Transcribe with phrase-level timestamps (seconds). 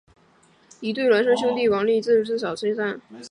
[0.79, 2.99] 一对孪生兄弟王利就自小失散。